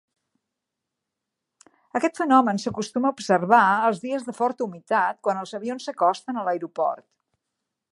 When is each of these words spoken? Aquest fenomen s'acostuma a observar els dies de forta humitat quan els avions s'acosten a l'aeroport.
Aquest 1.99 2.21
fenomen 2.21 2.61
s'acostuma 2.63 3.11
a 3.11 3.13
observar 3.17 3.61
els 3.91 4.01
dies 4.07 4.27
de 4.31 4.37
forta 4.41 4.67
humitat 4.67 5.23
quan 5.29 5.43
els 5.45 5.55
avions 5.61 5.89
s'acosten 5.91 6.41
a 6.43 6.47
l'aeroport. 6.49 7.09